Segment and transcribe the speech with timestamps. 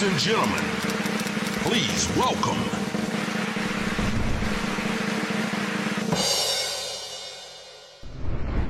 [0.00, 0.64] Ladies and gentlemen,
[1.62, 2.56] please welcome.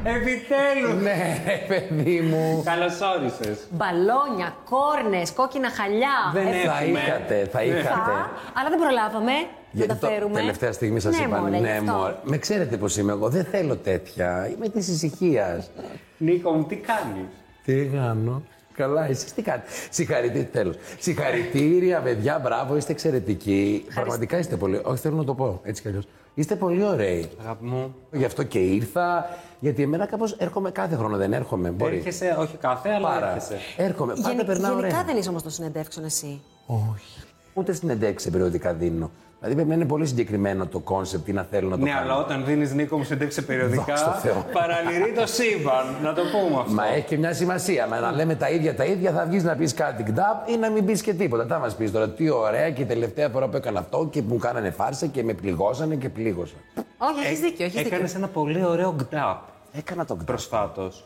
[0.04, 1.02] Επιτέλους!
[1.02, 2.62] Ναι, παιδί μου.
[2.64, 3.58] Καλώ όρισε.
[3.70, 6.16] Μπαλόνια, κόρνες, κόκκινα χαλιά.
[6.32, 6.98] Δεν Ε, Θα έχουμε.
[6.98, 7.82] είχατε, θα είχατε.
[7.84, 9.32] θα, αλλά δεν προλάβαμε
[9.72, 10.34] να τα το- φέρουμε.
[10.34, 11.38] τελευταία στιγμή σας ναι, είπα.
[11.38, 11.92] μωρέ, γι' ναι, αυτό.
[11.92, 12.14] μωρέ.
[12.24, 13.28] Με ξέρετε πώς είμαι εγώ.
[13.28, 14.50] Δεν θέλω τέτοια.
[14.54, 15.70] Είμαι της ησυχίας.
[16.18, 17.28] Νίκο μου, τι κάνεις;
[17.64, 18.42] τι κάνω;
[18.80, 19.66] Καλά, εσείς τι κάνετε.
[19.90, 20.76] Συγχαρητήρια, τέλος.
[20.98, 23.84] Συγχαρητήρια, παιδιά, μπράβο, είστε εξαιρετικοί.
[23.94, 24.80] Πραγματικά είστε πολύ.
[24.84, 26.04] Όχι, θέλω να το πω έτσι κι αλλιώς.
[26.34, 27.30] Είστε πολύ ωραίοι.
[27.40, 27.94] Αγάπη μου.
[28.12, 29.28] Γι' αυτό και ήρθα.
[29.60, 31.70] Γιατί εμένα κάπως έρχομαι κάθε χρόνο, δεν έρχομαι.
[31.70, 31.96] Μπορεί.
[31.96, 33.26] Έρχεσαι, όχι κάθε, αλλά Πάρα.
[33.34, 33.58] έρχεσαι.
[33.76, 34.12] Έρχομαι.
[34.14, 35.04] Πάντα Γενι- περνάω γενικά ωραία.
[35.04, 36.40] δεν είσαι όμως των συνεντεύξεων εσύ.
[36.66, 37.22] Όχι.
[37.60, 39.10] Ούτε συνεντεύξεις περιοδικά δίνω.
[39.38, 42.00] Δηλαδή πρέπει να είναι πολύ συγκεκριμένο το κόνσεπτ, τι να θέλω να το Ναι, κάνω.
[42.02, 44.44] αλλά όταν δίνεις Νίκο μου συνέντευξη περιοδικά, Δόξα τω Θεώ.
[44.52, 45.84] παραληρεί το σύμπαν.
[46.02, 46.72] Να το πούμε αυτό.
[46.72, 47.86] Μα έχει και μια σημασία.
[47.86, 50.70] Μα να λέμε τα ίδια τα ίδια, θα βγεις να πεις κάτι γκνταπ ή να
[50.70, 51.46] μην πεις και τίποτα.
[51.46, 54.36] Τα μας πεις τώρα τι ωραία και η τελευταία φορά που έκανα αυτό και μου
[54.36, 56.54] κάνανε φάρσα και με πληγώσανε και πλήγωσα.
[56.98, 57.64] Όχι, έχεις δίκιο.
[57.64, 58.18] Έχεις Έκανες δίκιο.
[58.18, 59.38] ένα πολύ ωραίο γκνταπ
[59.72, 60.26] Έκανα το γκνταπ.
[60.26, 61.04] προσφάτως.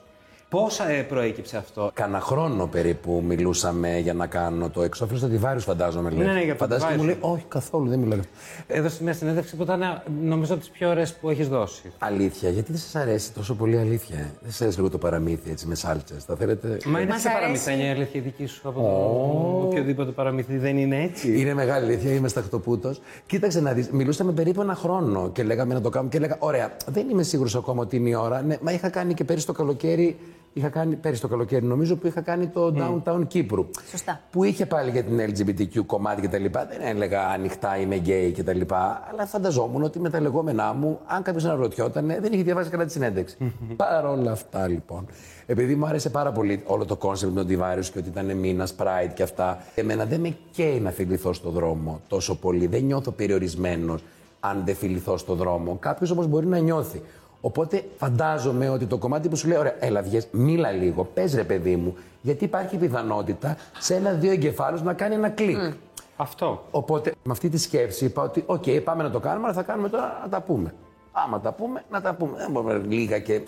[0.54, 0.68] Πώ
[1.08, 6.10] προέκυψε αυτό; Κάνα χρόνο περίπου μιλούσαμε για να κάνω το εξώφυλλο στο Τιβάριου, φαντάζομαι.
[6.10, 6.26] λέει.
[6.26, 7.38] Ναι, ναι, για το Φαντάζεσαι και μου λέει, Τιβάριους.
[7.38, 8.18] Όχι, καθόλου, δεν μιλάω.
[8.66, 11.92] Έδωσε μια συνέντευξη που ήταν νομίζω από τις πιο ωραίες που έχεις δώσει.
[11.98, 15.50] Αλήθεια, γιατί δεν σας αρέσει τόσο πολύ αλήθεια; ε; Δεν σας αρέσει λίγο το παραμύθι
[15.50, 16.24] έτσι με σάλτσες.
[16.24, 17.40] Θα θέλετε; Μα είναι Μας πιο αρέσει.
[17.40, 20.56] παραμυθένια η αλήθεια δική σου από το οποιοδήποτε παραμύθι.
[20.58, 21.40] Δεν είναι έτσι.
[21.40, 22.94] Είναι μεγάλη αλήθεια, είμαι σταχτοπούτο.
[23.26, 26.10] Κοίταξε να δεις, μιλούσαμε περίπου ένα χρόνο και λέγαμε να το κάνουμε.
[26.10, 28.42] Και έλεγα, Ωραία, δεν είμαι σίγουρος ακόμα ότι είναι η ώρα.
[28.42, 30.18] Ναι, μα είχα κάνει και πέρυσι το καλοκαίρι.
[30.56, 33.66] Είχα κάνει πέρυσι το καλοκαίρι, νομίζω που είχα κάνει το Downtown Κύπρου.
[33.90, 34.20] Σωστά.
[34.30, 36.44] Που είχε πάλι για την LGBTQ κομμάτι κτλ.
[36.44, 38.60] Δεν έλεγα ανοιχτά είμαι γκέι κτλ.
[39.10, 42.92] Αλλά φανταζόμουν ότι με τα λεγόμενά μου, αν κάποιος αναρωτιόταν, δεν είχε διαβάσει καλά τη
[42.92, 43.36] συνέντευξη.
[43.76, 45.06] Παρ' όλα αυτά λοιπόν.
[45.46, 48.74] Επειδή μου άρεσε πάρα πολύ όλο το κόνσεπτ με τον Τιβάριου και ότι ήταν μήνας
[48.78, 52.66] Pride και αυτά, εμένα δεν με καίει να φιληθώ στο δρόμο τόσο πολύ.
[52.66, 54.02] Δεν νιώθω περιορισμένος
[54.40, 55.76] αν δεν φιληθώ στο δρόμο.
[55.80, 57.02] Κάποιος όμως μπορεί να νιώθει.
[57.46, 61.44] Οπότε φαντάζομαι ότι το κομμάτι που σου λέει: Ωραία, έλα, βγες, μίλα λίγο, πες ρε
[61.44, 65.72] παιδί μου, γιατί υπάρχει πιθανότητα σε ένα-δύο εγκεφάλους να κάνει ένα κλικ.
[66.16, 66.64] Αυτό.
[66.70, 69.88] Οπότε με αυτή τη σκέψη είπα ότι: Οκ, πάμε να το κάνουμε, αλλά θα κάνουμε
[69.88, 70.74] τώρα να τα πούμε.
[71.12, 72.36] Άμα τα πούμε, να τα πούμε.
[72.36, 73.40] Δεν μπορούμε λίγα και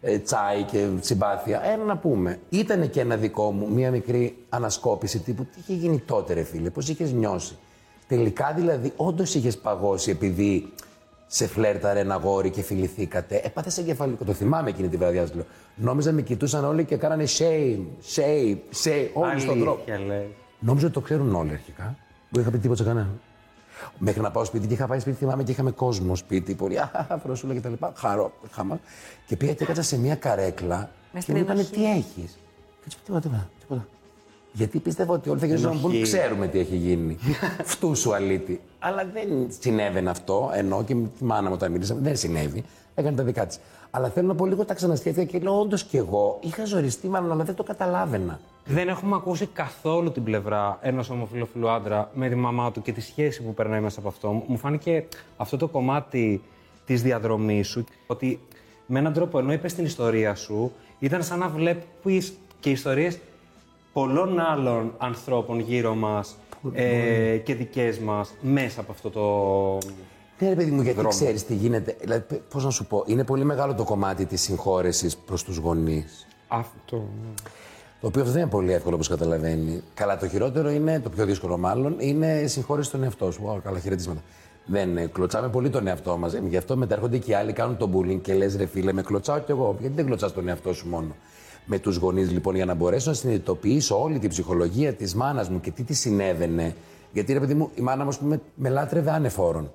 [0.00, 1.62] ε, τσάι και συμπάθεια.
[1.64, 2.38] Ένα να πούμε.
[2.48, 6.70] Ήταν και ένα δικό μου, μία μικρή ανασκόπηση τύπου τι είχε γίνει τότε, ρε φίλε,
[6.70, 7.56] πώς είχες νιώσει.
[8.08, 10.72] Τελικά δηλαδή, όντως είχες παγώσει επειδή
[11.34, 13.40] σε φλέρταρε ένα αγόρι και φιληθήκατε.
[13.44, 14.24] Έπαθες εγκεφαλικό.
[14.24, 15.44] Το θυμάμαι εκείνη τη βραδιά, σου λέω.
[15.74, 17.78] Νόμιζα με κοιτούσαν όλοι και κάνανε shame,
[18.14, 19.72] shame, shame, όλοι στον δρόμο.
[19.86, 20.34] Αλήθεια λέει.
[20.58, 21.96] Νόμιζα ότι το ξέρουν όλοι αρχικά.
[22.30, 23.20] Δεν είχα πει τίποτα σε κανέναν.
[23.98, 26.54] Μέχρι να πάω σπίτι και είχα πάει σπίτι, θυμάμαι και είχαμε κόσμο σπίτι.
[26.54, 26.76] Πολύ
[27.08, 27.72] αφροσούλα κτλ.
[27.94, 28.80] Χαρό, χάμα.
[29.26, 31.74] Και πήγα και έκατσα σε μια καρέκλα Μες και στην μου είπανε ενοχή.
[31.74, 32.38] τι έχεις;
[32.80, 33.86] Και έτσι τίποτα, τίποτα, τίποτα.
[34.52, 36.12] Γιατί πίστευα ότι όλοι θα γυρίσουν να μου πούν Ενοχή.
[36.12, 37.18] ξέρουμε τι έχει γίνει.
[37.72, 38.60] Φτού σου αλήτη.
[38.84, 39.28] Αλλά δεν
[39.60, 42.64] συνέβαινε αυτό, ενώ και με τη μάνα μου όταν μίλησαμε, δεν συνέβη.
[42.94, 43.60] Έκανε τα δικά της.
[43.90, 47.32] Αλλά θέλω να πω λίγο τα ξανασκέφτηκα και λέω: Όντως κι εγώ είχα ζοριστεί, μάλλον,
[47.32, 48.40] αλλά δεν το καταλάβαινα.
[48.64, 53.00] Δεν έχουμε ακούσει καθόλου την πλευρά ενός ομοφυλοφιλού άντρα με τη μαμά του και τη
[53.00, 54.42] σχέση που περνάει μέσα από αυτό.
[54.46, 55.06] Μου φάνηκε
[55.36, 56.42] αυτό το κομμάτι
[56.86, 58.40] της διαδρομής σου ότι
[58.86, 63.18] με έναν τρόπο ενώ είπες την ιστορία σου, ήταν σαν να βλέπεις και ιστορίες
[63.92, 66.36] πολλών άλλων ανθρώπων γύρω μας
[66.72, 69.88] ε, και δικές μας μέσα από αυτό το.
[70.38, 71.10] Ναι, ρε παιδί μου, γιατί δρόμο.
[71.10, 71.96] ξέρεις τι γίνεται.
[72.00, 76.26] Δηλαδή, πώς να σου πω, είναι πολύ μεγάλο το κομμάτι της συγχώρεσης προς τους γονείς.
[76.48, 76.96] Αυτό.
[76.96, 77.32] ναι.
[78.00, 79.82] Το οποίο αυτό δεν είναι πολύ εύκολο όπως καταλαβαίνει.
[79.94, 83.42] Καλά, το χειρότερο είναι, το πιο δύσκολο μάλλον, είναι η συγχώρεση στον εαυτό σου.
[83.48, 84.20] Wow, καλά, χαιρετίσματα.
[84.64, 86.32] Δεν ε, κλωτσάμε πολύ τον εαυτό μας.
[86.48, 89.02] Γι' αυτό μετά έρχονται και οι άλλοι, κάνουν τον bullying και λες, ρε φίλε, με
[89.02, 89.76] κλωτσάω κι εγώ.
[89.80, 91.14] Γιατί δεν κλωτσάς τον εαυτό σου μόνο.
[91.64, 95.60] Με τους γονείς, λοιπόν, για να μπορέσω να συνειδητοποιήσω όλη την ψυχολογία της μάνας μου
[95.60, 96.76] και τι της συνέβαινε.
[97.12, 99.72] Γιατί, ρε παιδί μου, η μάνα μου, ας πούμε, με λάτρευε άνεφόρον.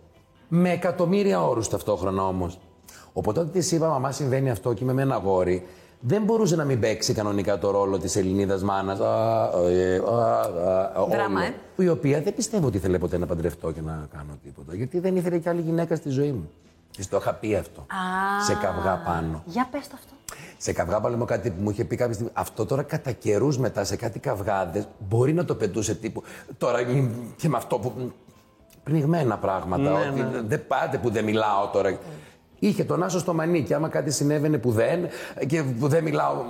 [0.48, 2.59] Με εκατομμύρια όρους ταυτόχρονα όμως.
[3.14, 5.66] Οπότε όταν της είπα, Μαμά, συμβαίνει αυτό και είμαι με ένα αγόρι,
[6.00, 8.98] δεν μπορούσε να μην παίξει κανονικά το ρόλο της Ελληνίδας μάνας.
[11.10, 11.54] Δράμα, ε.
[11.75, 14.75] Η οποία δεν πιστεύω ότι ήθελε ποτέ να παντρευτώ και να κάνω τίποτα.
[14.75, 16.50] Γιατί δεν ήθελε κι άλλη γυναίκα στη ζωή μου.
[16.98, 17.81] Της το είχα πει αυτό.
[17.81, 17.86] Α.
[18.44, 19.44] Σε καυγά πάνω.
[19.45, 20.13] Για πες το αυτό.
[20.57, 22.31] Σε καυγά πάνω κάτι που μου είχε πει κάποια στιγμή.
[22.36, 26.24] Αυτό τώρα κατά καιρούς μετά σε κάτι καυγάδε μπορεί να το πετούσε τύπου.
[26.57, 28.12] Τώρα μ, και με αυτό που.
[28.83, 29.92] πνιγμένα πράγματα.
[29.92, 30.42] Ναι, ότι ναι.
[30.42, 32.00] δεν πάτε που δεν μιλάω τώρα.
[32.59, 33.74] Είχε τον Άσο στο μανίκι.
[33.74, 35.07] Άμα κάτι συνέβαινε που δεν
[35.48, 36.44] και που δεν μιλάω.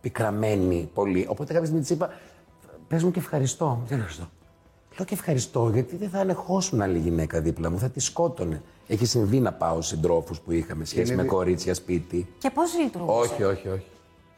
[0.00, 1.26] Πικραμένη πολύ.
[1.28, 2.10] Οπότε κάποια στιγμή της είπα:
[2.88, 3.82] Πες μου και ευχαριστώ.
[3.86, 4.28] Δεν ευχαριστώ.
[4.96, 8.62] Λέω και ευχαριστώ, γιατί δεν θα ανεχόσουν άλλη γυναίκα δίπλα μου, θα τη σκότωνε.
[8.86, 12.28] Έχει συμβεί να πάω συντρόφου που είχαμε σχέση με κορίτσια σπίτι.
[12.38, 13.18] Και πώς λειτουργούσε.
[13.32, 13.86] Όχι, όχι, όχι.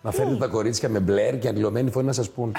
[0.03, 2.53] Να φέρνετε τα κορίτσια με μπλερ και αλλοιωμένη φωνή να σας πούν.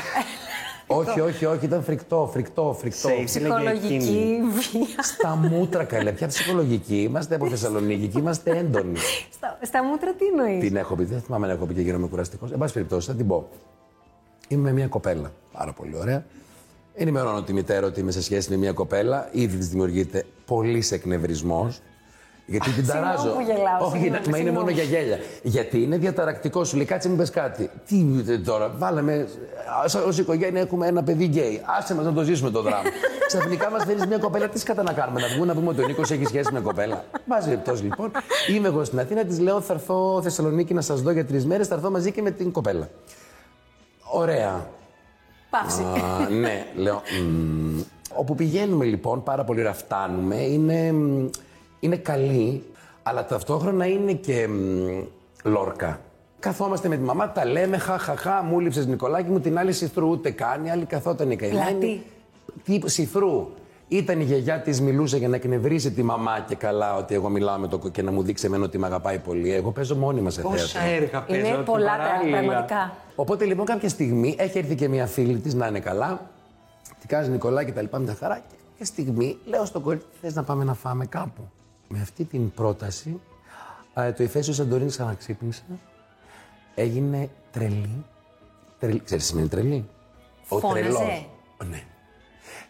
[1.00, 3.10] όχι, όχι, όχι, ήταν φρικτό, φρικτό, φρικτό.
[3.10, 3.26] Safe.
[3.26, 5.04] Ψυχολογική βία.
[5.04, 6.12] Στα μούτρα καλέ.
[6.12, 7.02] Ποια ψυχολογική.
[7.02, 8.98] Είμαστε από Θεσσαλονίκη και είμαστε έντονοι.
[9.32, 12.08] στα, στα μούτρα τι εννοείς; την έχω πει, δεν θυμάμαι να έχω πει και γίνομαι
[12.08, 12.52] κουραστικός.
[12.52, 13.50] Εν πάση περιπτώσει, θα την πω.
[14.48, 15.32] Είμαι με μια κοπέλα.
[15.52, 16.26] Πάρα πολύ ωραία.
[17.00, 19.28] Ενημερώνω τη μητέρα ότι είμαι σε σχέση με μια κοπέλα.
[19.32, 21.80] Ήδη της δημιουργείται πολύς εκνευρισμός.
[22.46, 23.30] Γιατί την Συγγνώμη ταράζω.
[23.30, 24.90] που γελάω, Όχι, συγγνώμη, μα είναι μόνο συγγνώμη.
[24.90, 25.18] για γέλια.
[25.44, 26.68] Γιατί είναι διαταρακτικός.
[26.68, 27.70] Σου λέει, κάτσε μην πες κάτι.
[27.88, 29.28] Τι ε, τώρα, βάλαμε.
[30.08, 31.62] Ω οικογένεια έχουμε ένα παιδί γκέι.
[31.80, 32.82] Άσε μας να το ζήσουμε το δράμα.
[33.28, 34.48] Ξαφνικά μας φέρεις μια κοπέλα.
[34.50, 37.04] Τι σκατά να κάνουμε, να βγούμε να πούμε ότι ο Νίκος έχει σχέση με κοπέλα.
[37.28, 38.12] Βάζει περιπτώσει λοιπόν.
[38.56, 41.68] Είμαι εγώ στην Αθήνα, της λέω θα έρθω Θεσσαλονίκη να σας δω για τρεις μέρες.
[41.68, 42.90] Θα έρθω μαζί και με την κοπέλα.
[44.12, 44.68] Ωραία.
[45.50, 45.82] Παύση.
[45.82, 47.02] Α, ναι, λέω.
[47.24, 47.80] μμ.
[48.16, 51.30] Όπου πηγαίνουμε λοιπόν, πάρα πολύ ωραία φτάνουμε, είναι, μ,
[51.80, 52.64] είναι καλή,
[53.04, 55.04] αλλά ταυτόχρονα είναι και μ,
[55.44, 56.00] λόρκα.
[56.40, 60.32] Καθόμαστε με τη μαμά, τα λέμε, χαχαχά, μου λείψες Νικολάκη μου, την άλλη σιθρού ούτε
[60.32, 61.62] κάνει, άλλη καθόταν η καημένη.
[61.64, 62.04] Πλατή.
[62.64, 63.50] Τι σιθρού.
[63.88, 67.58] Ήταν η γιαγιά της, μιλούσε για να εκνευρίσει τη μαμά και καλά ότι εγώ μιλάω
[67.58, 69.54] με το κο- και να μου δείξει εμένα ότι με αγαπάει πολύ.
[69.54, 70.92] Εγώ παίζω μόνιμα σε Πόσα θέατρο.
[71.04, 71.40] έργα παίζω.
[71.48, 72.38] Είναι πολλά τα παράλληλα.
[72.38, 72.96] πραγματικά.
[73.16, 76.22] Οπότε λοιπόν κάποια στιγμή έχει έρθει και μια φίλη της να είναι καλά.
[77.02, 78.36] Τι κάνει Νικολά και τα λοιπά με τα χαρά.
[78.36, 81.42] Και κάποια στιγμή λέω στον κορίτσι, θες να πάμε να φάμε κάπου.
[81.88, 83.20] Με αυτή την πρόταση,
[83.94, 85.64] α, το Ιφέσιο Σαντορίνης ξαναξύπνησε.
[86.76, 88.06] Έγινε τρελή.
[88.80, 89.02] τρελή.
[89.04, 89.86] Ξέρεις τι σημαίνει τρελή;
[90.48, 90.80] Ο Φώναζε.
[90.82, 91.00] τρελός.
[91.70, 91.84] Ναι.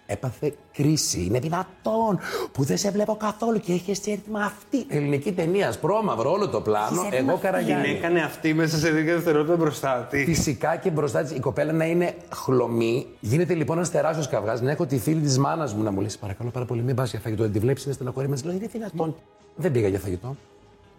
[0.05, 1.23] Έπαθε κρίση.
[1.25, 2.19] Είναι δυνατόν
[2.51, 4.85] που δεν σε βλέπω καθόλου και έχεις έρθει με αυτή.
[4.87, 6.85] Ελληνική ταινία, σπρώμαυρο, όλο το πλάνο.
[6.85, 7.41] Έχεις έρθει με Εγώ αυτή.
[7.41, 7.89] Την καραγιάννη.
[7.89, 10.23] έκανε αυτή μέσα σε δίκα δευτερόλεπτα μπροστά της.
[10.25, 13.07] Φυσικά και μπροστά της η κοπέλα να είναι χλωμή.
[13.19, 14.61] Γίνεται λοιπόν ένας τεράστιος καυγάς.
[14.61, 16.95] Να έχω τη φίλη της μάνας μου να μου λέει: «Σε Παρακαλώ πάρα πολύ, μην
[16.95, 17.43] πας για φαγητό.
[17.43, 18.41] Δεν τη βλέπεις, είναι στεναχωρημένη.
[18.43, 19.15] Λέω: Είναι δυνατόν.
[19.55, 20.35] Δεν πήγα για φαγητό.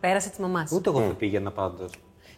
[0.01, 0.73] Πέρασε της μαμάς.
[0.73, 1.91] Ούτε εγώ θα πήγαινα πάντως.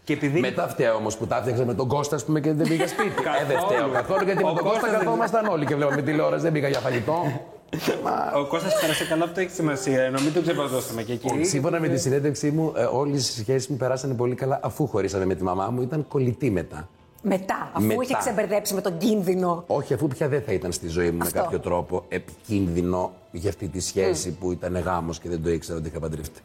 [0.05, 0.41] Και επειδή.
[0.41, 3.08] Μετά φταίω όμως που τα έφτιαξα με τον Κώστα, ας πούμε, και δεν πήγα σπίτι.
[3.43, 6.02] ε, δεν φταίω καθόλου γιατί με Ο τον Κώστα Κώστας δεν- καθόμασταν όλοι και βλέπαμε
[6.02, 6.43] τηλεόραση.
[6.43, 7.23] Δεν πήγα για φαγητό.
[8.41, 10.02] Ο Κώστας πέρασε καλά, αυτό έχει σημασία.
[10.02, 11.44] Ενώ μην το ξεπατώσουμε και εκεί.
[11.44, 15.35] Σύμφωνα με τη συνέντευξή μου, όλες οι σχέσεις μου περάσανε πολύ καλά αφού χωρίσαμε με
[15.35, 15.82] τη μαμά μου.
[15.82, 16.88] Ήταν κολλητή μετά.
[17.23, 18.02] Μετά, αφού Μετά.
[18.02, 19.64] είχε ξεμπερδέψει με τον κίνδυνο.
[19.67, 21.38] Όχι, αφού πια δεν θα ήταν στη ζωή μου Αυτό.
[21.38, 25.79] με κάποιο τρόπο επικίνδυνο για αυτή τη σχέση που ήταν γάμος και δεν το ήξερα
[25.79, 26.41] ότι είχα παντρευτεί.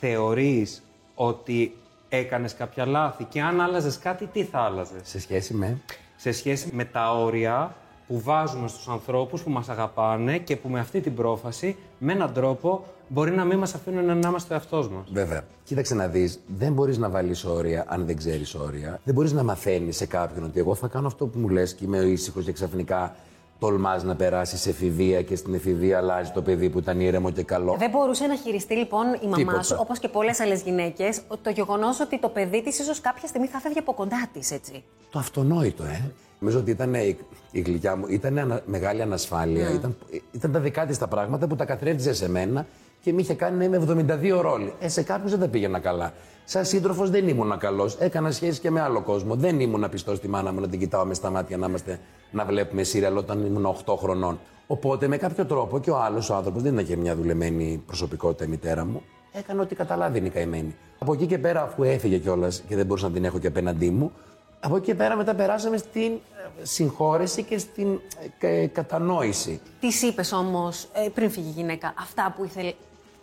[0.00, 0.82] Θεωρείς
[1.14, 1.74] ότι
[2.08, 5.78] έκανες κάποια λάθη και αν άλλαζες κάτι, τι θα άλλαζες; Σε σχέση με;
[6.16, 7.74] Σε σχέση με τα όρια
[8.06, 12.32] που βάζουμε στους ανθρώπους που μας αγαπάνε και που με αυτή την πρόφαση, με έναν
[12.32, 15.08] τρόπο, μπορεί να μην μας αφήνουν να είμαστε ο εαυτός μας.
[15.12, 15.44] Βέβαια.
[15.64, 19.00] Κοίταξε να δεις, δεν μπορείς να βάλεις όρια αν δεν ξέρεις όρια.
[19.04, 21.84] Δεν μπορείς να μαθαίνεις σε κάποιον ότι εγώ θα κάνω αυτό που μου λες και
[21.84, 23.16] είμαι ήσυχος και ξαφνικά
[23.58, 27.42] τολμάς να περάσει σε εφηβεία και στην εφηβεία αλλάζει το παιδί που ήταν ήρεμο και
[27.42, 27.76] καλό.
[27.78, 29.62] Δεν μπορούσε να χειριστεί λοιπόν η μαμά Τίποτα.
[29.62, 33.46] σου, όπως και πολλές άλλες γυναίκες, το γεγονός ότι το παιδί της ίσως κάποια στιγμή
[33.46, 34.84] θα φεύγει από κοντά της, έτσι.
[35.10, 36.10] Το αυτονόητο, ε.
[36.40, 37.16] Νομίζω ότι ήταν η,
[37.50, 39.70] η γλυκιά μου, ήταν ανα- μεγάλη ανασφάλεια.
[39.72, 39.96] Ήταν,
[40.32, 42.66] ήταν τα δικά της τα πράγματα που τα καθρέφτιζε σε μένα
[43.08, 44.06] και με είχε κάνει να είμαι
[44.36, 44.72] 72 ρόλοι.
[44.80, 46.12] Ε, σε κάποιους δεν τα πήγαινα καλά.
[46.44, 47.96] Σαν σύντροφος δεν ήμουν καλός.
[47.98, 49.34] Έκανα σχέσεις και με άλλο κόσμο.
[49.34, 52.00] Δεν ήμουν πιστό στη μάνα μου να την κοιτάω με στα μάτια να, είμαστε,
[52.30, 54.38] να βλέπουμε σύριαλ όταν ήμουν 8 χρονών.
[54.66, 58.44] Οπότε με κάποιο τρόπο και ο άλλος ο άνθρωπος δεν ήταν και μια δουλεμένη προσωπικότητα
[58.44, 59.02] η μητέρα μου.
[59.32, 60.76] Έκανε ό,τι καταλάβει η καημένη.
[60.98, 63.90] Από εκεί και πέρα, αφού έφυγε κιόλας και δεν μπορούσα να την έχω και απέναντί
[63.90, 64.12] μου,
[64.60, 66.18] από εκεί και πέρα μετά περάσαμε στην ε,
[66.62, 69.60] συγχώρεση και στην ε, κα- κατανόηση.
[69.80, 72.72] Τις είπες όμως πριν φύγει η γυναίκα, αυτά που ήθελε.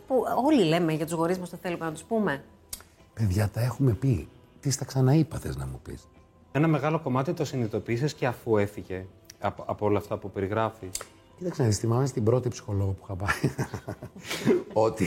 [0.07, 2.43] Που όλοι λέμε για τους γονείς μας, το θέλουμε να τους πούμε.
[3.13, 4.27] Παιδιά, τα έχουμε πει.
[4.59, 6.07] Τι στα ξαναείπα, θες να μου πεις;
[6.51, 9.05] Ένα μεγάλο κομμάτι το συνειδητοποίησες και αφού έφυγε
[9.39, 10.89] από, από όλα αυτά που περιγράφεις.
[11.37, 13.51] Κοίταξε να δεις, θυμάμαι στην πρώτη ψυχολόγο που είχα πάει.
[14.87, 15.05] ότι,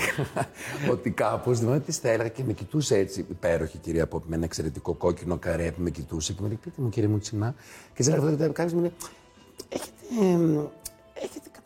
[0.90, 3.26] ότι κάπως θυμάμαι τι θα έλεγα και με κοιτούσε έτσι.
[3.30, 6.82] Υπέροχη κυρία Πόπη με ένα εξαιρετικό κόκκινο καρέ που με κοιτούσε και μου λέει: Πείτε
[6.82, 7.54] μου, κύριε Μουτσινά.
[7.94, 8.92] Και σε έλεγα κάποιος μου λέει:
[9.68, 10.66] Έχετε, εμ, έχετε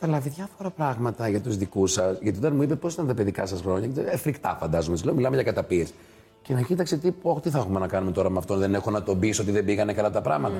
[0.03, 2.17] καταλάβει διάφορα πράγματα για τους δικούς σας.
[2.21, 4.95] Γιατί όταν μου είπε πώς ήταν τα παιδικά σας χρόνια, και, ε, φρικτά φαντάζομαι.
[4.95, 5.93] Της Λέω: Μιλάμε για καταπίεση.
[6.41, 8.59] Και να κοίταξε τι, πω, τι θα έχουμε να κάνουμε τώρα με αυτόν.
[8.59, 10.55] Δεν έχω να τον πείσω ότι δεν πήγανε καλά τα πράγματα.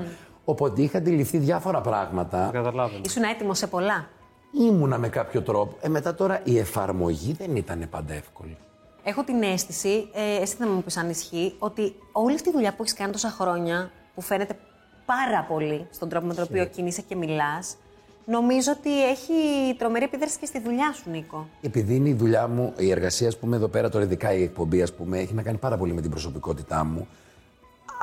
[0.45, 2.49] Οπότε είχα αντιληφθεί διάφορα πράγματα.
[2.53, 3.01] Καταλάβαινε.
[3.05, 4.07] Ήσουν έτοιμος σε πολλά;
[4.51, 5.75] Ήμουνα με κάποιο τρόπο.
[5.81, 8.57] Ε, μετά τώρα η εφαρμογή δεν ήταν πάντα εύκολη.
[9.03, 12.69] Έχω την αίσθηση, ε, εσύ θα μου πεις αν ισχύει, ότι όλη αυτή η δουλειά
[12.73, 14.57] που έχεις κάνει τόσα χρόνια, που φαίνεται
[15.05, 17.75] πάρα πολύ στον τρόπο με τον οποίο κινείσαι και μιλάς,
[18.25, 19.33] νομίζω ότι έχει
[19.77, 21.47] τρομερή επίδραση και στη δουλειά σου, Νίκο.
[21.61, 24.81] Επειδή είναι η δουλειά μου, η εργασία, ας πούμε, εδώ πέρα, τώρα ειδικά η εκπομπή,
[24.81, 27.07] ας πούμε, έχει να κάνει πάρα πολύ με την προσωπικότητά μου.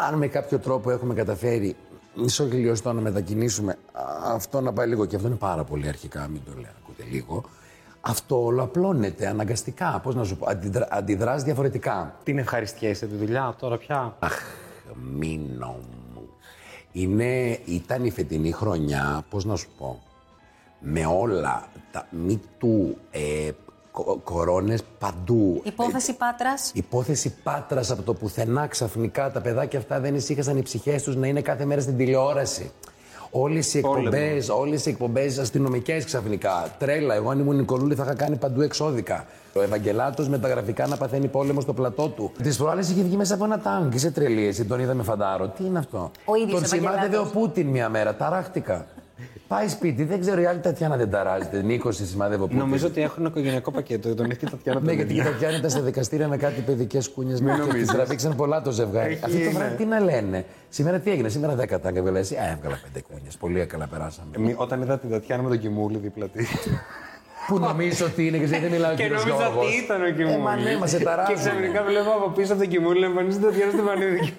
[0.08, 1.76] Αν με κάποιο τρόπο έχουμε καταφέρει
[2.14, 4.02] μισό χιλιοστό να μετακινήσουμε α,
[4.34, 7.44] αυτό να πάει λίγο και αυτό είναι πάρα πολύ αρχικά, μην το λέω, ακούτε λίγο.
[8.00, 10.00] Αυτό όλο απλώνεται αναγκαστικά.
[10.02, 12.14] Πώς να σου πω, αντιδρα, αντιδράς διαφορετικά.
[12.22, 14.40] Την ευχαριστιέσαι τη δουλειά τώρα πια; Αχ,
[15.18, 15.76] μήνο
[16.14, 16.28] μου.
[16.92, 20.02] Είναι, ήταν η φετινή χρονιά, πώς να σου πω,
[20.80, 23.50] με όλα τα μη του ε,
[23.90, 25.60] κο- κορώνες παντού.
[25.64, 26.70] Υπόθεση Πάτρας.
[26.74, 31.26] Υπόθεση Πάτρας από το πουθενά ξαφνικά τα παιδάκια αυτά δεν ησύχασαν οι ψυχές τους να
[31.26, 32.70] είναι κάθε μέρα στην τηλεόραση.
[33.32, 36.74] Όλες οι εκπομπές, όλες οι εκπομπές αστυνομικές ξαφνικά.
[36.78, 39.26] Τρέλα, εγώ αν ήμουν Νικολούλη θα είχα κάνει παντού εξώδικα.
[39.54, 42.32] Ο Ευαγγελάτος με τα γραφικά να παθαίνει πόλεμο στο πλατό του.
[42.42, 43.92] Τις προάλλες είχε βγει μέσα από ένα τάγκ.
[43.94, 45.48] Είσαι τρελή, εσύ τον είδαμε φαντάρο.
[45.48, 47.32] Τι είναι αυτό; Ο ίδιος Τον σημάδευε ο Ευαγγελάτος.
[47.32, 48.14] Πούτιν μια μέρα.
[48.16, 48.86] Ταράχτηκα.
[49.54, 51.62] Πάει σπίτι, δεν ξέρω η άλλη Τατιάνα δεν ταράζεται.
[51.62, 52.58] Νίκος, σε σημάδευε ο Πούτιν.
[52.58, 54.14] Νομίζω ότι έχουν οικογενειακό πακέτο.
[54.14, 54.80] Τον έχει και η Τατιάνα.
[54.80, 55.30] Ναι, τον γιατί η ίδιο.
[55.30, 57.34] Τατιάνα ήταν σε δικαστήρια με κάτι παιδικές κούνιε.
[57.34, 59.12] Και την τραβήξαν πολλά το ζευγάρι.
[59.12, 59.58] Έχει, Αυτή το ναι.
[59.58, 62.34] βράδυ τι να λένε; Σήμερα τι έγινε, σήμερα 10 τα έβγαλε εσύ.
[62.36, 63.30] Α, έβγαλα πέντε κούνιε.
[63.40, 64.28] Πολύ καλά περάσαμε.
[64.36, 66.48] Εμεί- Όταν είδα την Τατιάνα με τον Κιμούλη δίπλα της.
[67.46, 69.66] Που νομίζω ότι είναι και εσύ δεν μιλάω Και κύριος νόμιζα Γιώργος.
[69.66, 70.34] ότι ήταν ο Κιμούλη.
[70.34, 71.34] Ε, μα ναι, μα σε Και ταράζουν.
[71.34, 74.32] ξαφνικά βλέπω από πίσω από τον Κιμούλη να εμφανίζεται η Τατιάνα Στεφανίδη.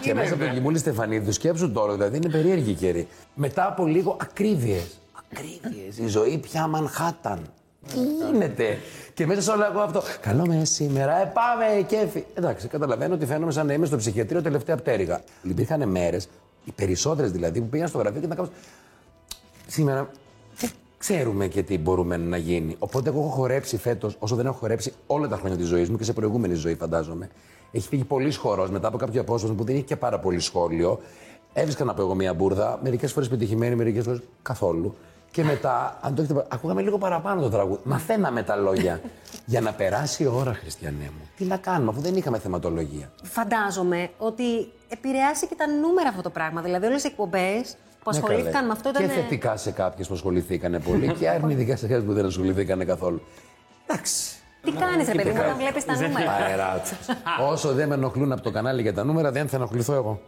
[0.00, 3.08] Και μέσα από τον Κιμούλη Στεφανίδη, σκέψου τώρα, δηλαδή είναι περίεργη η καιρή.
[3.34, 4.98] Μετά από λίγο ακρίβειες.
[5.30, 5.98] Ακρίβειες.
[5.98, 7.40] Η ζωή πια Μανχάταν.
[7.88, 8.78] Τι γίνεται;
[9.14, 10.02] Και μέσα σε όλο εγώ αυτό.
[10.20, 12.24] Καλό με σήμερα, ε, πάμε, κέφι.
[12.34, 15.20] Εντάξει, καταλαβαίνω ότι φαίνομαι σαν να είμαι στο ψυχιατρίο τελευταία πτέρυγα.
[15.42, 16.28] Υπήρχαν μέρες,
[16.64, 18.50] οι περισσότερες δηλαδή, που πήγαν στο γραφείο και ήταν κάπω.
[19.66, 20.10] Σήμερα
[20.56, 22.76] δεν ξέρουμε και τι μπορούμε να γίνει.
[22.78, 25.96] Οπότε εγώ έχω χορέψει φέτος, όσο δεν έχω χορέψει όλα τα χρόνια της ζωής μου
[25.96, 27.28] και σε προηγούμενη ζωή, φαντάζομαι.
[27.76, 31.00] Έχει φύγει πολύ χορό μετά από κάποιο απόσπασμα που δεν είχε και πάρα πολύ σχόλιο.
[31.52, 34.96] Έβρισκα να πω εγώ μία μπουρδα, μερικές φορές πετυχημένη, μερικές φορές καθόλου.
[35.30, 37.80] Και μετά, αν το έχετε πα- ακούγαμε λίγο παραπάνω το τραγούδι.
[37.84, 39.00] Μαθαίναμε τα λόγια.
[39.46, 41.28] για να περάσει η ώρα, Χριστιανέ μου.
[41.36, 43.12] Τι να κάνουμε, αφού δεν είχαμε θεματολογία.
[43.22, 44.44] Φαντάζομαι ότι
[44.88, 46.60] επηρεάσει και τα νούμερα αυτό το πράγμα.
[46.62, 48.66] Δηλαδή, όλες οι εκπομπές που Ναι, ασχολήθηκαν καλέ.
[48.66, 49.02] με αυτό ήταν.
[49.06, 53.20] Και θετικά σε κάποιες που ασχοληθήκαν πολύ και αρνητικά σε κάποιε που δεν ασχοληθήκαν καθόλου.
[53.86, 54.33] Εντάξει.
[54.64, 56.30] Τι κάνεις, ρε παιδί μου, όταν βλέπεις τα νούμερα.
[56.32, 56.98] Αεράτσες.
[57.50, 60.20] Όσο δεν με ενοχλούν από το κανάλι για τα νούμερα, δεν θα ενοχληθώ εγώ.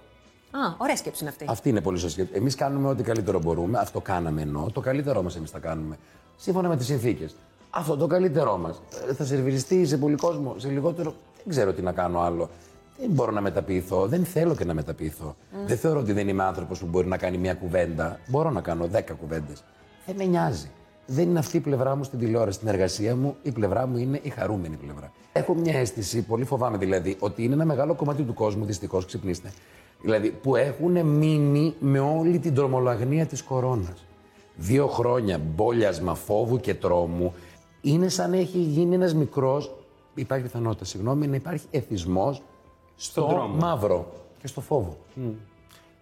[0.51, 1.45] Α, ωραία σκέψη είναι αυτή.
[1.49, 2.29] Αυτή είναι πολύ σωστή.
[2.33, 3.79] Εμείς κάνουμε ό,τι καλύτερο μπορούμε.
[3.79, 4.71] Αυτό κάναμε εννοώ.
[4.71, 5.97] Το καλύτερό μας εμείς θα κάνουμε.
[6.37, 7.35] Σύμφωνα με τις συνθήκες.
[7.71, 8.81] Αυτό το καλύτερό μας.
[9.17, 11.15] Θα σερβιριστεί σε πολύ κόσμο, σε λιγότερο.
[11.37, 12.51] Δεν ξέρω τι να κάνω άλλο.
[12.99, 14.07] Δεν μπορώ να μεταποιηθώ.
[14.07, 15.37] Δεν θέλω και να μεταποιηθώ.
[15.67, 18.19] Δεν θεωρώ ότι δεν είμαι άνθρωπος που μπορεί να κάνει μια κουβέντα.
[18.27, 19.63] Μπορώ να κάνω δέκα κουβέντες.
[20.07, 20.71] Δεν με νοιάζει.
[21.07, 22.57] Δεν είναι αυτή η πλευρά μου στην τηλεόραση.
[22.57, 25.13] Στην εργασία μου η πλευρά μου είναι η χαρούμενη πλευρά.
[25.33, 29.53] Έχω μια αίσθηση, πολύ φοβάμαι δηλαδή, ότι είναι ένα μεγάλο κομμάτι του κόσμου, δυστυχώς, ξυπνήστε.
[30.03, 34.05] Δηλαδή, που έχουν μείνει με όλη την τρομολαγνία της κορώνας.
[34.57, 37.35] Δύο χρόνια μπόλιασμα φόβου και τρόμου.
[37.81, 39.75] Είναι σαν να έχει γίνει ένας μικρός,
[40.15, 42.43] υπάρχει πιθανότητα, συγγνώμη, να υπάρχει εθισμός
[42.97, 43.55] στο τρόμο.
[43.55, 44.97] μαύρο και στο φόβο.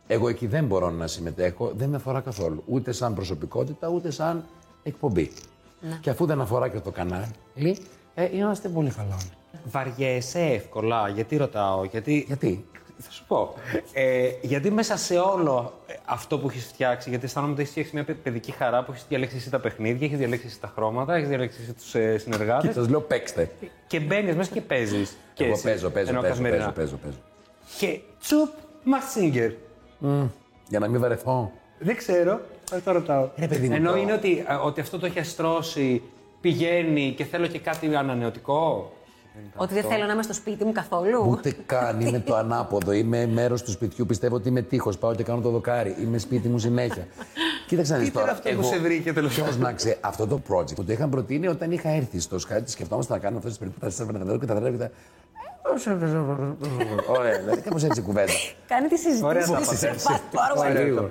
[0.06, 2.62] Εγώ εκεί δεν μπορώ να συμμετέχω, δεν με αφορά καθόλου.
[2.66, 4.44] Ούτε σαν προσωπικότητα, ούτε σαν
[4.84, 5.30] εκπομπή.
[6.00, 7.78] Και αφού δεν αφορά και το κανάλι,
[8.14, 9.30] ε, είμαστε πολύ καλά όλοι.
[9.64, 12.24] Βαριέσαι εύκολα; Γιατί ρωτάω, γιατί.
[12.26, 12.64] Γιατί;
[12.98, 13.54] Θα σου πω.
[13.92, 17.94] Ε, γιατί μέσα σε όλο ε, αυτό που έχεις φτιάξει, γιατί αισθάνομαι ότι έχεις φτιάξει
[17.94, 21.14] μια παι- παιδική χαρά που έχεις διαλέξει εσύ τα παιχνίδια, έχεις διαλέξει εσύ τα χρώματα,
[21.14, 22.74] έχεις διαλέξει εσύ τους ε, Και συνεργάτες.
[22.74, 23.50] σας λέω παίξτε.
[23.86, 25.16] Και μπαίνεις μέσα και παίζεις.
[25.36, 27.18] Εγώ παίζω, παίζω, παίζω, παίζω, παίζω, παίζω.
[27.78, 28.48] Και τσουπ,
[28.84, 29.52] Μασίγκερ.
[30.68, 31.52] Για να μην βαρεθώ.
[31.78, 32.53] Δεν ξέρω, θα
[32.84, 33.28] το ρωτάω.
[33.36, 36.02] Ρε, παιδί μου, Ενώ το- είναι ότι, ε, ότι αυτό το έχει αστρώσει,
[36.40, 38.92] πηγαίνει και θέλω και κάτι ανανεωτικό;
[39.56, 42.92] Ότι δεν θέλω να είμαι στο σπίτι μου καθόλου; Ούτε καν είμαι το ανάποδο.
[42.92, 44.06] Είμαι μέρος του σπιτιού.
[44.06, 44.98] Πιστεύω ότι είμαι τείχος.
[44.98, 45.96] Πάω και κάνω το δοκάρι.
[46.02, 47.06] Είμαι σπίτι μου συνέχεια.
[47.68, 48.36] Κοίταξε να δεις Τι ήταν τώρα.
[48.38, 49.96] αυτό που σε βρήκε τέλος Ποιος να ξέρει.
[50.00, 52.62] Αυτό το project που το είχαν προτείνει όταν είχα έρθει στο Skype.
[52.64, 53.98] Σκεφτόμαστε να κάνουμε αυτέ τι περιπτώσει.
[53.98, 54.90] Τα τέσσερα και τα τρία και τα.
[57.06, 58.32] Ωραία, δηλαδή κάπω έτσι κουβέντα.
[58.66, 59.86] Κάνει τι Ωραία τα συζητήσει.
[59.86, 59.98] πάτε.
[59.98, 60.84] Σε πας πάρα πολύ.
[60.84, 61.08] Λίγο.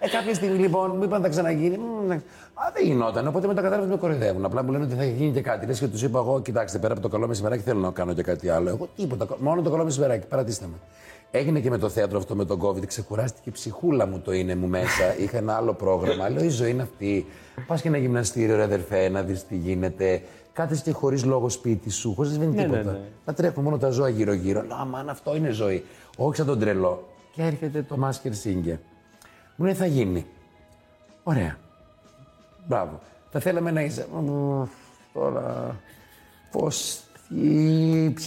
[0.00, 1.76] Ε, κάποια στιγμή λοιπόν μου είπαν θα ξαναγίνει.
[1.78, 2.14] Μμμ, ναι.
[2.54, 3.26] Α, δεν γινόταν.
[3.26, 4.44] Οπότε μετά κατάλαβα ότι με κοροϊδεύουν.
[4.44, 5.66] Απλά μου λένε ότι θα γίνει και κάτι.
[5.66, 8.22] Λες και τους είπα εγώ, κοιτάξτε, πέρα από το καλό μεσημεράκι θέλω να κάνω και
[8.22, 8.68] κάτι άλλο.
[8.68, 9.26] Εγώ τίποτα.
[9.38, 10.26] Μόνο το καλό μεσημεράκι.
[10.26, 10.76] Παρατήστε με.
[11.34, 12.86] Έγινε και με το θέατρο αυτό με τον COVID.
[12.86, 15.14] Ξεκουράστηκε η ψυχούλα μου το είναι μου μέσα.
[15.22, 16.28] Είχα ένα άλλο πρόγραμμα.
[16.30, 17.26] Λέω η ζωή είναι αυτή.
[17.66, 20.22] Πας και ένα γυμναστήριο, ρε αδερφέ, να δεις τι γίνεται.
[20.52, 22.92] Κάθεσαι και χωρίς λόγο σπίτι σου, χωρίς να συμβαίνει Ναι, ναι, τίποτα.
[22.98, 23.04] ναι.
[23.24, 24.62] Να τρέχουν μόνο τα ζώα γύρω-γύρω.
[24.62, 25.84] Λέω, αμάν, αυτό είναι ζωή.
[26.16, 27.08] Όχι σαν τον τρελό.
[27.34, 28.76] Και έρχεται το Μάσκερ Σίγκερ.
[29.56, 30.26] Μου λέει, θα γίνει.
[31.22, 31.56] Ωραία.
[32.66, 33.00] Μπράβο.
[33.30, 34.06] Θα θέλαμε να είσαι.
[34.14, 34.62] Μμμ,
[35.12, 35.76] Τώρα.
[36.50, 37.00] Πώς.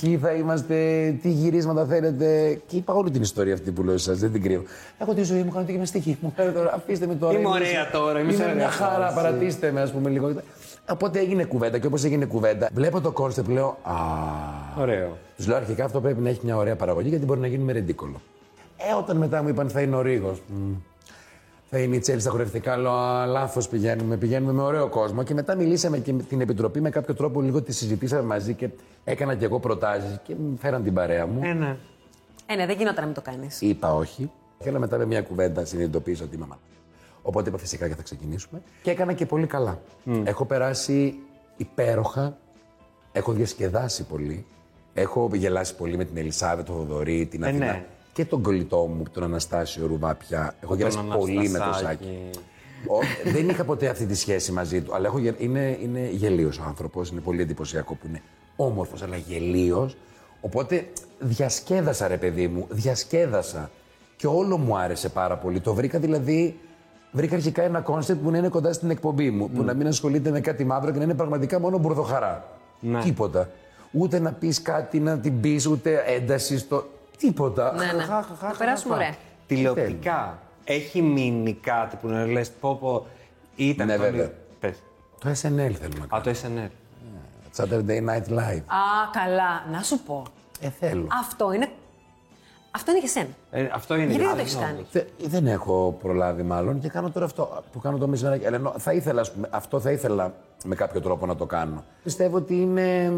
[0.01, 2.59] Ποιοι θα είμαστε, τι γυρίσματα θέλετε.
[2.67, 4.63] Και είπα όλη την ιστορία αυτή που λέω σε εσάς, δεν την κρύβω.
[4.97, 6.33] Έχω τη ζωή μου, κάνω τη γυμναστική μου.
[6.35, 7.37] Ε, τώρα, Αφήστε με τώρα.
[7.39, 9.15] Είμαι ωραία τώρα, είμαι σε Είμαι μια ωραία χαρά, φάση.
[9.15, 10.33] παρατήστε με, ας πούμε λίγο.
[10.89, 13.93] Οπότε έγινε κουβέντα και όπως έγινε κουβέντα, βλέπω το κόνσεπτ, λέω Α.
[14.79, 15.17] Ωραίο.
[15.35, 17.71] Τους λέω αρχικά αυτό πρέπει να έχει μια ωραία παραγωγή γιατί μπορεί να γίνει με
[17.71, 18.21] ρεντίκολο.
[18.77, 20.41] Ε, όταν μετά μου είπαν θα είναι ο Ρίγος.
[21.69, 22.91] Θα είναι η Τσέλη στα χορευτικά, λέω
[23.27, 24.17] λάθος πηγαίνουμε.
[24.17, 25.23] Πηγαίνουμε με ωραίο κόσμο.
[25.23, 28.69] Και μετά μιλήσαμε και με την επιτροπή με κάποιο τρόπο λίγο τη συζητήσαμε μαζί και
[29.03, 31.41] έκανα κι εγώ προτάσεις και μου φέραν την παρέα μου.
[31.43, 31.77] Ε, ναι.
[32.45, 33.61] Ε, ναι, δεν γινόταν να μην το κάνεις.
[33.61, 34.31] Είπα όχι.
[34.63, 36.61] Και όλα μετά με μια κουβέντα συνειδητοποίησα ότι είμαι μαλάκα.
[37.27, 38.61] Οπότε είπα φυσικά και θα ξεκινήσουμε.
[38.81, 39.79] Και έκανα και πολύ καλά.
[40.23, 41.15] Έχω περάσει
[41.57, 42.37] υπέροχα.
[43.11, 44.45] Έχω διασκεδάσει πολύ.
[44.93, 47.65] Έχω γελάσει πολύ με την Ελισάβε, τον Θοδωρή, την Ε, Αθηνά.
[47.65, 47.85] ναι.
[48.13, 50.55] Και τον κολλητό μου, τον Αναστάσιο Ρουβάπια.
[50.63, 52.29] Έχω γελάσει πολύ με τον Σάκη.
[52.87, 56.59] Ο- δεν είχα ποτέ αυτή τη σχέση μαζί του, αλλά έχω, γε- είναι, είναι γελίος
[56.59, 57.09] ο άνθρωπος.
[57.09, 58.21] Είναι πολύ εντυπωσιακό που είναι
[58.55, 59.97] όμορφος, αλλά γελίος.
[60.41, 60.87] Οπότε
[61.19, 63.69] διασκέδασα, ρε παιδί μου, διασκέδασα.
[64.17, 65.59] Και όλο μου άρεσε πάρα πολύ.
[65.59, 66.59] Το βρήκα δηλαδή.
[67.11, 69.49] Βρήκα αρχικά ένα κόνσεπτ που να είναι κοντά στην εκπομπή μου.
[69.49, 72.47] Που να μην ασχολείται με κάτι μαύρο και να είναι πραγματικά μόνο μπουρδοχαρά.
[72.79, 73.01] Ναι.
[73.01, 73.49] Τίποτα.
[73.91, 76.89] Ούτε να πεις κάτι, να την πεις, ούτε ένταση στο.
[77.17, 77.73] Τίποτα.
[77.73, 78.03] Ναι, ναι.
[78.03, 78.99] Χα, χα, χα, Να χα, περάσουμε χα.
[78.99, 79.15] ωραία.
[79.47, 83.05] Τηλεοπτικά έχει μείνει κάτι που να λες πω πω
[83.55, 84.21] ήταν Ναι, το βέβαια.
[84.23, 84.83] λι- Πες.
[85.19, 86.69] Το SNL θέλουμε να Α, το SNL.
[87.57, 88.61] Saturday Night Live.
[88.65, 89.65] Α, καλά.
[89.71, 90.23] Να σου πω.
[90.59, 91.07] Ε, θέλω.
[91.19, 91.67] Αυτό είναι.
[92.75, 93.27] Αυτό είναι για σένα.
[93.51, 94.89] Ε, αυτό είναι Γιατί για δεν το σένα, έχεις κάνει; όντως.
[94.91, 98.45] Θε- δεν έχω προλάβει μάλλον και κάνω τώρα αυτό που κάνω το μεσημέρι.
[98.45, 100.33] Αλλά ενώ θα ήθελα, ας πούμε, αυτό θα ήθελα
[100.65, 101.83] με κάποιο τρόπο να το κάνω.
[102.03, 103.11] Πιστεύω ότι είναι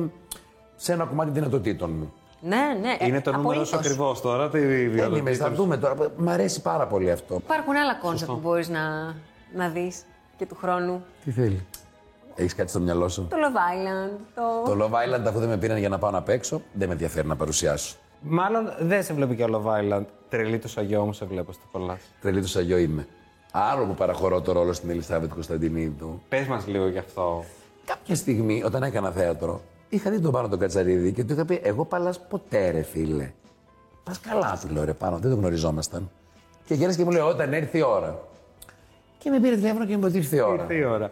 [0.76, 2.14] σε ένα κομμάτι δυνατοτήτων μου.
[2.42, 3.08] Ναι, ναι.
[3.08, 3.74] Είναι το νούμερο σου απολύτως.
[3.74, 4.50] ακριβώς τώρα.
[4.50, 5.96] Τι Δεν είμαι, βιολογική θα δούμε τώρα.
[6.18, 7.36] Μ' αρέσει πάρα πολύ αυτό.
[7.36, 8.80] Υπάρχουν άλλα κόνσεπτ που μπορείς να,
[9.56, 10.04] να δεις
[10.38, 11.04] και του χρόνου.
[11.24, 11.66] Τι θέλει;
[12.36, 14.72] Έχεις κάτι στο μυαλό σου; Το Love Island, το.
[14.76, 17.28] Το Love Island, αφού δεν με πήραν για να πάω να παίξω, δεν με ενδιαφέρει
[17.28, 17.96] να παρουσιάσω.
[18.22, 20.06] Μάλλον δεν σε βλέπει και ο Love Island.
[20.30, 21.98] Τρελή το σαγιό μου σε βλέπω στο κολλά.
[22.22, 23.08] Τρελή του Σαγιό είμαι.
[23.52, 26.22] Άλλο που παραχωρώ το ρόλο στην Ελισάβετ Κωνσταντινίδου.
[26.30, 27.44] Πες μας λίγο γι' αυτό.
[27.86, 31.60] Κάποια στιγμή, όταν έκανα θέατρο, είχα δει τον Πάνο τον Κατσαρίδη και του είχα πει:
[31.64, 33.32] Εγώ παλά ποτέ, ρε φίλε.
[34.04, 36.10] Πας καλά, του λέω ρε Πάνο, δεν το γνωριζόμασταν.
[36.66, 38.20] Και γέλασε και μου λέει: Όταν έρθει η ώρα.
[39.18, 40.62] Και με πήρε τηλέφωνο και μου είπε ότι ήρθε η ώρα.
[40.62, 41.12] Ήρθε η ώρα.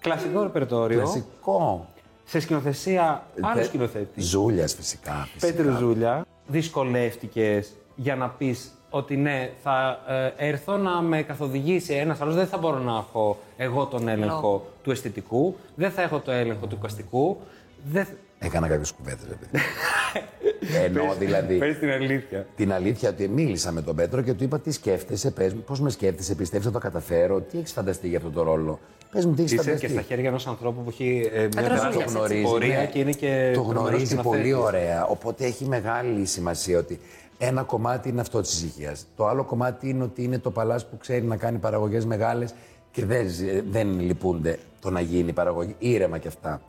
[0.00, 0.98] Κλασικό ρεπερτόριο.
[0.98, 1.88] Κλασικό.
[2.24, 4.20] Σε σκηνοθεσία άλλο Δε- σκηνοθέτη.
[4.20, 5.28] Ζούλιας φυσικά.
[5.32, 5.52] φυσικά.
[5.62, 6.26] Πέτρου Ζούλια.
[6.46, 10.00] Δυσκολεύτηκες για να πεις ότι ναι, θα
[10.36, 12.34] ε, έρθω να με καθοδηγήσει ένας άλλος.
[12.34, 15.56] Δεν θα μπορώ να έχω εγώ τον έλεγχο του αισθητικού.
[15.74, 17.40] Δεν θα έχω το έλεγχο του οικαστικού.
[17.84, 18.06] Δεν...
[18.38, 19.34] Έκανα κάποιες κουβέντες, ρε
[20.72, 20.84] παιδί.
[20.84, 21.58] Εννοώ δηλαδή.
[21.58, 22.46] Πες την αλήθεια.
[22.56, 25.80] Την αλήθεια ότι μίλησα με τον Πέτρο και του είπα τι σκέφτεσαι, πες μου, πώς
[25.80, 28.78] με σκέφτεσαι, πιστεύεις να το καταφέρω, τι έχεις φανταστεί για αυτό το ρόλο;
[29.12, 29.86] Πες μου τι έχεις Είσαι φανταστεί.
[29.86, 32.78] και στα χέρια ενός ανθρώπου που έχει ε, μια Πέτρος τεράστια Ζούλιας, το γνωρίζει, πορεία
[32.78, 32.86] ναι.
[32.86, 34.38] και είναι και το τρομερός γνωρίζει σκηνοθέτης.
[34.38, 35.06] πολύ ωραία.
[35.06, 37.00] Οπότε έχει μεγάλη σημασία ότι
[37.38, 39.06] ένα κομμάτι είναι αυτό της ησυχίας.
[39.16, 42.54] Το άλλο κομμάτι είναι ότι είναι το παλά που ξέρει να κάνει παραγωγές μεγάλες
[42.90, 45.74] και δεν, ζ- δεν λυπούνται το να γίνει παραγωγή.
[45.78, 46.60] Ήρεμα κι αυτά.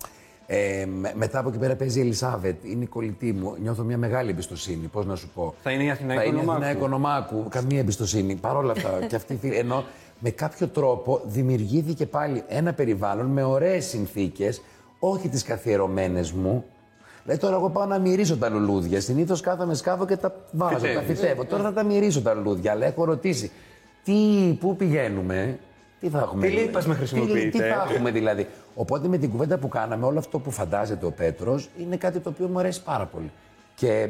[0.47, 3.55] Ε, με- μετά από εκεί πέρα παίζει η Ελισάβετ, είναι η κολλητή μου.
[3.61, 4.87] Νιώθω μια μεγάλη εμπιστοσύνη.
[4.87, 5.53] Πώς να σου πω.
[5.63, 6.63] Θα είναι η Αθηνά Θα είναι η Οικονομάκου.
[6.63, 7.45] Αθηνά Οικονομάκου.
[7.49, 8.35] Καμία εμπιστοσύνη.
[8.35, 8.89] Παρ' όλα αυτά.
[9.09, 9.83] και αυτή, η φίλη- ενώ
[10.19, 14.61] με κάποιο τρόπο δημιουργήθηκε πάλι ένα περιβάλλον με ωραίες συνθήκες,
[14.99, 16.65] όχι τις καθιερωμένες μου.
[17.23, 19.01] Δηλαδή τώρα εγώ πάω να μυρίσω τα λουλούδια.
[19.01, 21.19] Συνήθως κάθομαι σκάβω και τα βάζω, τα Φυτεύεις.
[21.19, 21.45] φυτεύω.
[21.45, 22.71] Τώρα θα τα μυρίσω τα λουλούδια.
[22.71, 23.51] Αλλά έχω ρωτήσει,
[24.03, 24.13] τι,
[24.59, 25.59] πού πηγαίνουμε,
[26.05, 26.47] τι θα έχουμε.
[26.47, 27.39] Τι λίπας με χρησιμοποιείτε.
[27.39, 31.05] Τι, τι θα έχουμε δηλαδή; Οπότε με την κουβέντα που κάναμε, όλο αυτό που φαντάζεται
[31.05, 33.31] ο Πέτρος είναι κάτι το οποίο μου αρέσει πάρα πολύ.
[33.75, 34.09] Και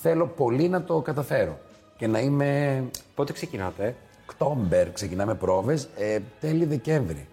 [0.00, 1.58] θέλω πολύ να το καταφέρω.
[1.96, 2.82] Και να είμαι
[3.14, 7.26] Πότε ξεκινάτε; October, ξεκινάμε πρόβες, ε, τέλη Δεκέμβρη.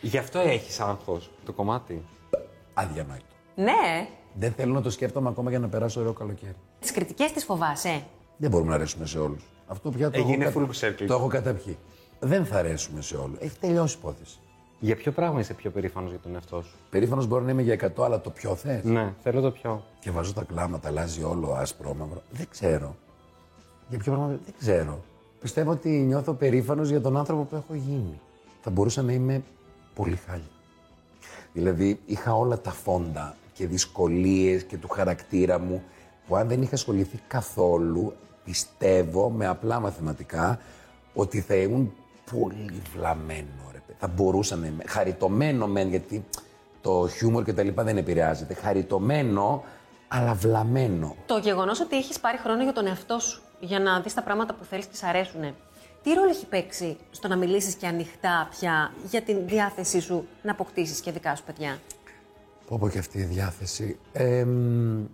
[0.00, 2.04] Γι' αυτό έχεις άγχος το κομμάτι;
[2.74, 3.24] Αδιανόητο.
[3.54, 4.08] Ναι.
[4.34, 6.54] Δεν θέλω να το σκέφτομαι ακόμα για να περάσω ωραίο καλοκαίρι.
[6.80, 8.02] Τις κριτικές τις φοβάσαι;
[8.36, 9.44] Δεν μπορούμε να αρέσουμε σε όλους.
[9.66, 11.04] Αυτό πια το, Έγινε έχω, full circle.
[11.06, 11.78] το έχω καταπιεί.
[12.20, 13.38] Δεν θα αρέσουμε σε όλους.
[13.38, 14.38] Έχει τελειώσει η υπόθεση.
[14.80, 17.92] Για ποιο πράγμα είσαι πιο περήφανος για τον εαυτό σου; Περήφανος μπορεί να είμαι για
[17.96, 19.84] 100, αλλά το πιο θες; Ναι, θέλω το πιο.
[20.00, 22.22] Και βάζω τα κλάματα, αλλάζει όλο άσπρο, μαύρο.
[22.30, 22.96] Δεν ξέρω.
[23.88, 25.04] Για ποιο πράγμα δεν ξέρω.
[25.40, 28.20] Πιστεύω ότι νιώθω περήφανος για τον άνθρωπο που έχω γίνει.
[28.60, 29.42] Θα μπορούσα να είμαι
[29.94, 30.44] πολύ χάλια.
[31.52, 35.82] Δηλαδή είχα όλα τα φόντα και δυσκολίες και του χαρακτήρα μου
[36.26, 38.12] που αν δεν είχα ασχοληθεί καθόλου
[38.44, 40.58] πιστεύω με απλά μαθηματικά
[41.14, 41.92] ότι θα ήμουν
[42.32, 43.62] πολύ βλαμμένο.
[43.72, 43.78] Ρε.
[43.86, 43.98] παιδί.
[43.98, 46.24] Θα μπορούσα να είμαι χαριτωμένο μεν γιατί
[46.80, 48.54] το χιούμορ και τα λοιπά δεν επηρεάζεται.
[48.54, 49.64] Χαριτωμένο
[50.08, 51.16] αλλά βλαμμένο.
[51.26, 54.54] Το γεγονός ότι έχεις πάρει χρόνο για τον εαυτό σου, για να δεις τα πράγματα
[54.54, 55.54] που θέλεις και σ' αρέσουν,
[56.02, 60.52] τι ρόλο έχει παίξει στο να μιλήσεις και ανοιχτά πια για την διάθεσή σου να
[60.52, 61.78] αποκτήσεις και δικά σου παιδιά;
[62.66, 63.98] Πω πω και αυτή η διάθεση.
[64.12, 65.04] Ε, μ,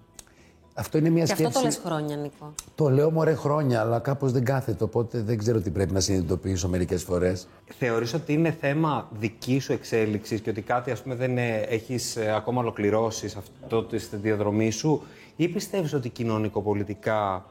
[0.75, 1.45] αυτό είναι μια Και σκέψη.
[1.45, 2.55] αυτό το λες χρόνια, Νίκο.
[2.75, 6.69] Το λέω μωρέ χρόνια, αλλά κάπως δεν κάθεται, οπότε δεν ξέρω τι πρέπει να συνειδητοποιήσω
[6.69, 7.47] μερικές φορές.
[7.79, 12.17] Θεωρείς ότι είναι θέμα δική σου εξέλιξης και ότι κάτι ας πούμε δεν ε, έχεις
[12.17, 15.03] ε, ακόμα ολοκληρώσει σε αυτό τη στη διαδρομή σου
[15.37, 17.45] ή πιστεύεις ότι κοινωνικοπολιτικά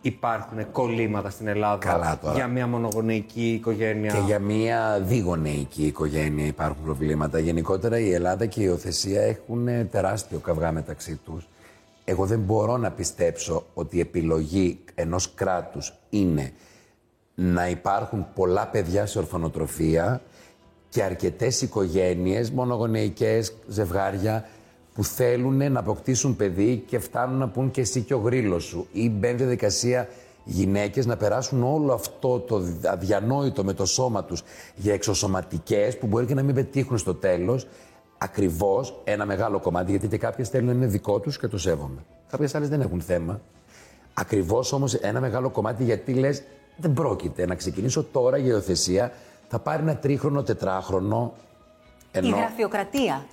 [0.00, 2.34] υπάρχουν κολλήματα στην Ελλάδα Καλά τώρα.
[2.34, 7.38] για μια μονογονεϊκή οικογένεια; Και για μια δίγονεϊκή οικογένεια υπάρχουν προβλήματα.
[7.38, 11.48] Γενικότερα η Ελλάδα και η υιοθεσία έχουν ε, τεράστιο καυγά μεταξύ τους.
[12.10, 16.52] Εγώ δεν μπορώ να πιστέψω ότι η επιλογή ενός κράτους είναι
[17.34, 20.22] να υπάρχουν πολλά παιδιά σε ορφανοτροφία
[20.88, 24.48] και αρκετές οικογένειες, μονογονεϊκές, ζευγάρια,
[24.94, 28.86] που θέλουν να αποκτήσουν παιδί και φτάνουν να πούν και εσύ και ο γρήλος σου.
[28.92, 30.08] Ή μπαίνει διαδικασία
[30.44, 34.42] γυναίκες να περάσουν όλο αυτό το αδιανόητο με το σώμα τους
[34.74, 37.66] για εξωσωματικές που μπορεί και να μην πετύχουν στο τέλος.
[38.22, 42.04] Ακριβώς ένα μεγάλο κομμάτι, γιατί και κάποιες θέλουν να είναι δικό τους και το σέβομαι.
[42.30, 43.40] Κάποιες άλλες δεν έχουν θέμα.
[44.14, 46.42] Ακριβώς όμως ένα μεγάλο κομμάτι γιατί λες
[46.76, 49.12] δεν πρόκειται να ξεκινήσω τώρα για υιοθεσία,
[49.48, 51.32] θα πάρει ένα τρίχρονο, τετράχρονο.
[52.20, 53.26] Η γραφειοκρατία.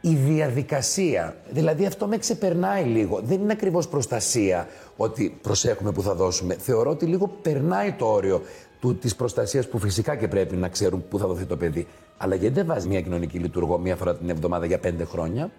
[0.00, 1.36] η διαδικασία.
[1.50, 3.20] Δηλαδή αυτό με ξεπερνάει λίγο.
[3.24, 6.54] Δεν είναι ακριβώς προστασία ότι προσέχουμε που θα δώσουμε.
[6.54, 8.42] Θεωρώ ότι λίγο περνάει το όριο
[8.80, 11.86] του, της προστασίας που φυσικά και πρέπει να ξέρουν πού θα δοθεί το παιδί.
[12.16, 15.50] Αλλά γιατί δεν βάζει μια κοινωνική λειτουργό μία φορά την εβδομάδα για πέντε χρόνια;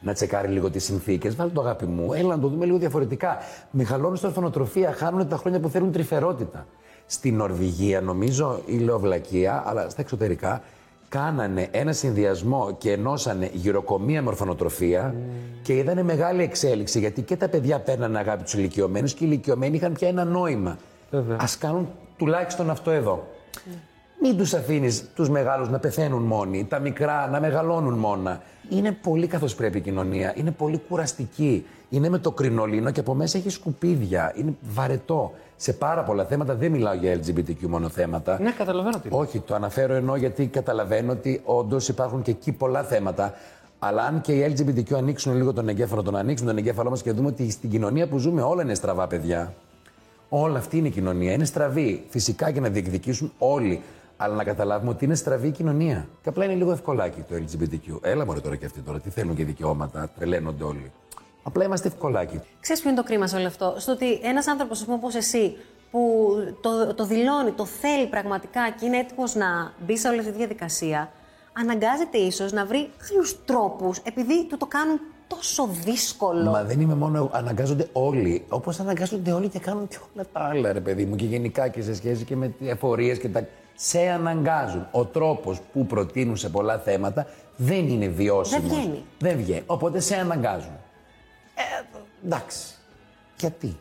[0.00, 1.36] Να τσεκάρει λίγο τις συνθήκες.
[1.36, 2.12] Βάλτε το αγάπη μου.
[2.12, 3.36] Έλα να το δούμε λίγο διαφορετικά.
[3.70, 6.66] Μεγαλώνουν στην ορφανοτροφία, χάνουν τα χρόνια που θέλουν τρυφερότητα.
[7.06, 10.62] Στην Νορβηγία, νομίζω, ή λέω βλακεία, αλλά στα εξωτερικά,
[11.08, 15.14] κάνανε ένα συνδυασμό και ενώσανε γυροκομεία με ορφανοτροφία
[15.62, 19.76] και είδανε μεγάλη εξέλιξη γιατί και τα παιδιά παίρνανε αγάπη τους ηλικιωμένους και οι ηλικιωμένοι
[19.76, 20.76] είχαν πια ένα νόημα.
[21.10, 21.36] Βέβαια.
[21.36, 23.26] Α κάνουν τουλάχιστον αυτό εδώ.
[24.20, 28.42] Μην τους αφήνεις τους μεγάλους να πεθαίνουν μόνοι, τα μικρά να μεγαλώνουν μόνα.
[28.68, 30.32] Είναι πολύ καθώς πρέπει η κοινωνία.
[30.36, 31.66] Είναι πολύ κουραστική.
[31.90, 34.32] Είναι με το κρινολίνο και από μέσα έχει σκουπίδια.
[34.36, 35.32] Είναι βαρετό.
[35.56, 38.40] Σε πάρα πολλά θέματα δεν μιλάω για LGBTQ μόνο θέματα.
[38.40, 39.08] Ναι, καταλαβαίνω τι.
[39.10, 43.34] Όχι, το αναφέρω ενώ γιατί καταλαβαίνω ότι όντως υπάρχουν και εκεί πολλά θέματα.
[43.78, 47.12] Αλλά αν και οι LGBTQ ανοίξουν λίγο τον εγκέφαλο, τον ανοίξουν τον εγκέφαλό μας και
[47.12, 49.54] δούμε ότι στην κοινωνία που ζούμε όλα είναι στραβά, παιδιά.
[50.28, 51.32] Όλα αυτή είναι η κοινωνία.
[51.32, 52.04] Είναι στραβή.
[52.08, 53.82] Φυσικά και να διεκδικήσουν όλοι.
[54.16, 56.08] Αλλά να καταλάβουμε ότι είναι στραβή η κοινωνία.
[56.22, 57.98] Και απλά είναι λίγο ευκολάκι το LGBTQ.
[58.02, 59.00] Έλα μωρέ τώρα και αυτοί τώρα.
[59.00, 60.10] Τι θέλουν και δικαιώματα.
[60.16, 60.92] Τρελαίνονται όλοι.
[61.42, 62.40] Απλά είμαστε ευκολάκι.
[62.60, 65.14] Ξέρεις ποιο είναι το κρίμα σε όλο αυτό; Στο ότι ένας άνθρωπος, ας πούμε, όπως
[65.14, 65.56] εσύ,
[65.90, 70.30] που το, το δηλώνει, το θέλει πραγματικά και είναι έτοιμος να μπει σε όλη αυτή
[70.30, 71.10] τη διαδικασία,
[71.52, 76.50] αναγκάζεται ίσως να βρει άλλους τρόπους, επειδή του το κάνουν τόσο δύσκολο.
[76.50, 77.30] Μα δεν είμαι μόνο εγώ.
[77.32, 78.44] Αναγκάζονται όλοι.
[78.48, 81.16] Όπως αναγκάζονται όλοι και κάνουν και όλα τα άλλα, ρε παιδί μου.
[81.16, 83.46] Και γενικά και σε σχέση και με εφορίες και τα.
[83.76, 84.86] Σε αναγκάζουν.
[84.90, 88.68] Ο τρόπος που προτείνουν σε πολλά θέματα δεν είναι βιώσιμος.
[88.68, 89.04] Δεν βγαίνει.
[89.18, 89.62] Δεν βγαίνει.
[89.66, 90.72] Οπότε σε αναγκάζουν.
[91.54, 92.74] Ε, εντάξει.
[93.38, 93.76] Γιατί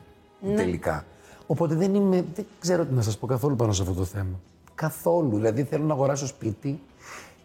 [0.55, 1.05] τελικά;
[1.47, 2.25] Οπότε δεν είμαι.
[2.35, 4.39] Δεν ξέρω τι να σας πω καθόλου πάνω σε αυτό το θέμα.
[4.75, 5.35] Καθόλου.
[5.35, 6.79] Δηλαδή θέλω να αγοράσω σπίτι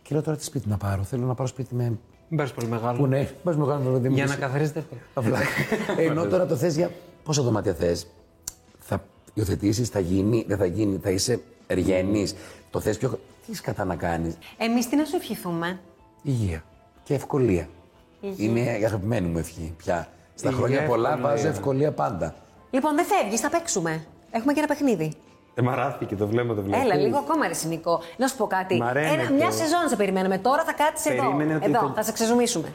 [0.02, 1.02] και λέω τώρα τι σπίτι να πάρω.
[1.02, 1.82] Θέλω να πάρω σπίτι με.
[2.28, 2.98] Μην πάρεις πολύ μεγάλο.
[2.98, 4.14] Που ναι, πα με κάνω παιδί μου.
[4.14, 4.84] Για και να σε- καθαρίζετε.
[5.14, 5.38] Αυλά.
[6.08, 6.90] Ενώ τώρα το θες για
[7.24, 8.06] πόσα δωμάτια θες;
[8.78, 12.34] Θα υιοθετήσεις, θα γίνει, δεν θα γίνει, θα είσαι εργένης.
[12.70, 13.20] Το θες πιο...
[13.46, 15.80] Τι σκατά να κάνεις; Εμείς τι να σου ευχηθούμε;
[16.22, 16.64] Υγεία
[17.02, 17.68] και ευκολία.
[18.36, 20.08] Είναι η αγαπημένη μου ευχή πια.
[20.34, 21.30] Στα Υγεία, χρόνια πολλά ευκολία.
[21.30, 22.34] βάζω ευκολία πάντα.
[22.70, 24.04] Λοιπόν, δεν φεύγεις, θα παίξουμε.
[24.30, 25.12] Έχουμε και ένα παιχνίδι.
[25.54, 26.82] Ε, μαράθηκε, το βλέπω, το βλέπω.
[26.82, 28.00] Έλα, λίγο ακόμα ρε Νικό.
[28.16, 28.76] Να σου πω κάτι.
[28.76, 29.14] Μ' αρένεται.
[29.22, 30.38] Ένα, μια σεζόν σε περιμένουμε.
[30.38, 31.22] Τώρα θα κάτσεις εδώ.
[31.22, 32.72] Περίμενε ότι Εδώ, το- θα σε ξεζουμίσουμε.